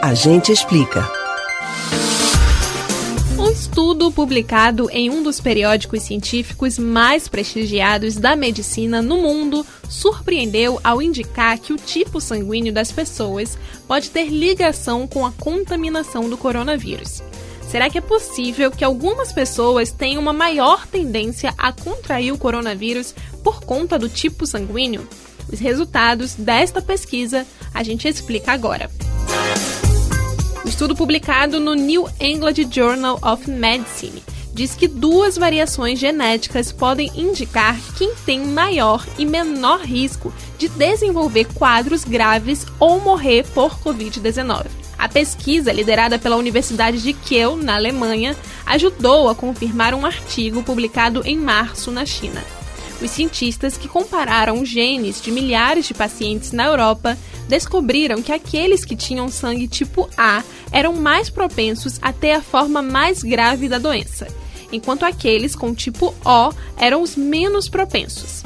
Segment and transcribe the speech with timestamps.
[0.00, 1.10] A gente explica.
[3.36, 10.78] Um estudo publicado em um dos periódicos científicos mais prestigiados da medicina no mundo surpreendeu
[10.84, 13.58] ao indicar que o tipo sanguíneo das pessoas
[13.88, 17.20] pode ter ligação com a contaminação do coronavírus.
[17.68, 23.14] Será que é possível que algumas pessoas tenham uma maior tendência a contrair o coronavírus
[23.42, 25.08] por conta do tipo sanguíneo?
[25.52, 27.44] Os resultados desta pesquisa
[27.74, 28.88] a gente explica agora.
[30.78, 34.22] Estudo publicado no New England Journal of Medicine
[34.54, 41.46] diz que duas variações genéticas podem indicar quem tem maior e menor risco de desenvolver
[41.46, 44.66] quadros graves ou morrer por Covid-19.
[44.96, 51.22] A pesquisa, liderada pela Universidade de Kiel, na Alemanha, ajudou a confirmar um artigo publicado
[51.26, 52.40] em março na China.
[53.00, 57.16] Os cientistas que compararam os genes de milhares de pacientes na Europa
[57.48, 62.82] descobriram que aqueles que tinham sangue tipo A eram mais propensos a ter a forma
[62.82, 64.26] mais grave da doença,
[64.72, 68.42] enquanto aqueles com tipo O eram os menos propensos.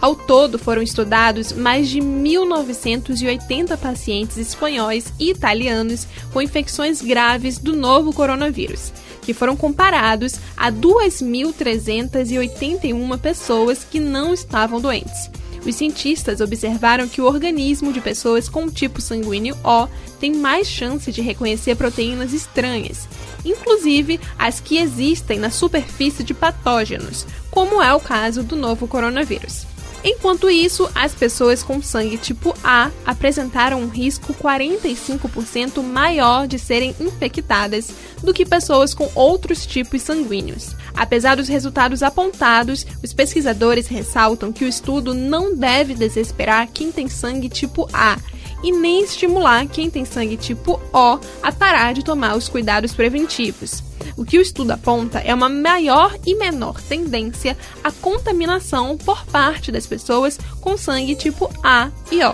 [0.00, 7.74] Ao todo, foram estudados mais de 1.980 pacientes espanhóis e italianos com infecções graves do
[7.74, 8.92] novo coronavírus,
[9.24, 15.28] que foram comparados a 2.381 pessoas que não estavam doentes.
[15.66, 19.88] Os cientistas observaram que o organismo de pessoas com tipo sanguíneo O
[20.20, 23.08] tem mais chance de reconhecer proteínas estranhas,
[23.44, 29.66] inclusive as que existem na superfície de patógenos, como é o caso do novo coronavírus.
[30.04, 36.94] Enquanto isso, as pessoas com sangue tipo A apresentaram um risco 45% maior de serem
[37.00, 37.90] infectadas
[38.22, 40.76] do que pessoas com outros tipos sanguíneos.
[40.94, 47.08] Apesar dos resultados apontados, os pesquisadores ressaltam que o estudo não deve desesperar quem tem
[47.08, 48.18] sangue tipo A
[48.64, 53.84] e nem estimular quem tem sangue tipo O a parar de tomar os cuidados preventivos.
[54.16, 59.70] O que o estudo aponta é uma maior e menor tendência à contaminação por parte
[59.70, 62.32] das pessoas com sangue tipo A e O.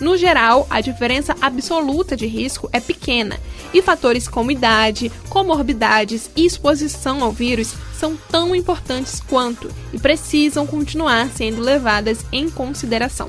[0.00, 3.38] No geral, a diferença absoluta de risco é pequena,
[3.72, 10.66] e fatores como idade, comorbidades e exposição ao vírus são tão importantes quanto e precisam
[10.66, 13.28] continuar sendo levadas em consideração.